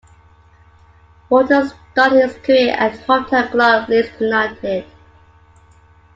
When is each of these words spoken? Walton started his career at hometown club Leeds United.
Walton 1.29 1.69
started 1.91 2.23
his 2.33 2.37
career 2.43 2.73
at 2.73 2.93
hometown 3.01 3.51
club 3.51 3.87
Leeds 3.87 4.09
United. 4.19 4.85